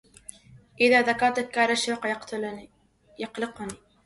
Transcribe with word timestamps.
إذا 0.81 1.01
ذكرتك 1.01 1.49
كاد 1.49 1.69
الشوق 1.69 2.05
يقلقني 3.19 3.79